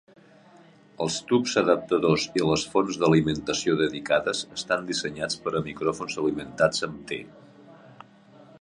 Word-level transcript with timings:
Els 1.03 1.17
tubs 1.31 1.51
adaptadors 1.61 2.25
i 2.39 2.45
les 2.51 2.63
fonts 2.71 2.97
d'alimentació 3.03 3.75
dedicades 3.83 4.41
estan 4.57 4.89
dissenyats 4.89 5.39
per 5.45 5.55
a 5.61 5.65
micròfons 5.69 6.21
alimentats 6.23 6.87
amb 6.89 7.05
T. 7.13 7.21